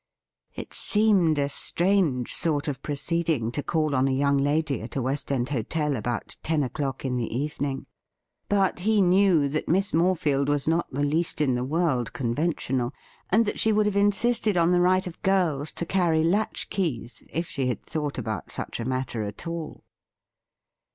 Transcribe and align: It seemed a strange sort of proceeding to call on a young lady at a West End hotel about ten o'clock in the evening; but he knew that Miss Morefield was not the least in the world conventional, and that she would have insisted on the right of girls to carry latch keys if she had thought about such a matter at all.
It 0.55 0.73
seemed 0.73 1.37
a 1.37 1.47
strange 1.47 2.33
sort 2.33 2.67
of 2.67 2.81
proceeding 2.81 3.51
to 3.51 3.61
call 3.61 3.93
on 3.93 4.07
a 4.07 4.11
young 4.11 4.39
lady 4.39 4.81
at 4.81 4.95
a 4.95 5.01
West 5.03 5.31
End 5.31 5.49
hotel 5.49 5.95
about 5.95 6.37
ten 6.41 6.63
o'clock 6.63 7.05
in 7.05 7.17
the 7.17 7.31
evening; 7.31 7.85
but 8.49 8.79
he 8.79 8.99
knew 8.99 9.47
that 9.49 9.69
Miss 9.69 9.91
Morefield 9.93 10.49
was 10.49 10.67
not 10.67 10.91
the 10.91 11.03
least 11.03 11.39
in 11.39 11.53
the 11.53 11.63
world 11.63 12.13
conventional, 12.13 12.91
and 13.29 13.45
that 13.45 13.59
she 13.59 13.71
would 13.71 13.85
have 13.85 13.95
insisted 13.95 14.57
on 14.57 14.71
the 14.71 14.81
right 14.81 15.05
of 15.05 15.21
girls 15.21 15.71
to 15.73 15.85
carry 15.85 16.23
latch 16.23 16.71
keys 16.71 17.21
if 17.31 17.47
she 17.47 17.67
had 17.67 17.85
thought 17.85 18.17
about 18.17 18.51
such 18.51 18.79
a 18.79 18.85
matter 18.85 19.21
at 19.21 19.45
all. 19.45 19.83